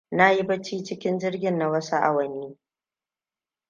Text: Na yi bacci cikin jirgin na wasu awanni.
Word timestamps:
Na 0.11 0.29
yi 0.31 0.43
bacci 0.43 0.83
cikin 0.83 1.19
jirgin 1.19 1.57
na 1.57 1.69
wasu 1.69 1.95
awanni. 1.95 2.57